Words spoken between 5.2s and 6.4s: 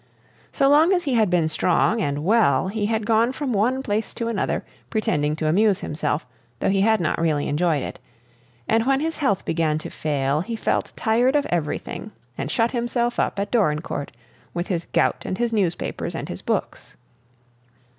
to amuse himself,